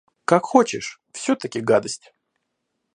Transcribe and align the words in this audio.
Как 0.25 0.45
хочешь, 0.45 0.99
всё- 1.11 1.35
таки 1.35 1.61
гадость! 1.61 2.11